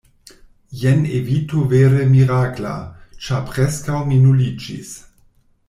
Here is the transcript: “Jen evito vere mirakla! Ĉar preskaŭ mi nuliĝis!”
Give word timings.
“Jen 0.83 1.03
evito 1.17 1.65
vere 1.73 2.07
mirakla! 2.15 2.73
Ĉar 3.27 3.45
preskaŭ 3.53 4.01
mi 4.09 4.19
nuliĝis!” 4.27 4.97